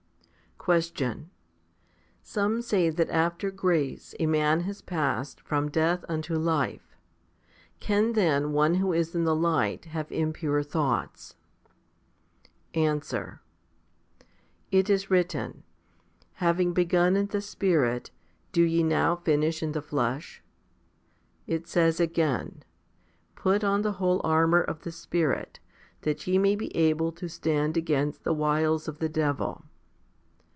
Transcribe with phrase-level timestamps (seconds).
[0.67, 0.75] 13.
[0.75, 1.31] Question.
[2.21, 6.95] Some say that after grace a man has passed from death unto life.
[7.79, 11.33] Can then one who is in the light have impure thoughts?
[12.75, 13.41] Answer.
[14.69, 15.63] It is written,
[16.33, 18.11] Having begun in the Spirit,
[18.51, 20.43] do ye now finish in the flesh?
[21.47, 22.61] 4 It says again,
[23.33, 25.59] Put on the whole armour of the Spirit,
[26.01, 29.63] that ye may be able to stand against the wiles of the devil?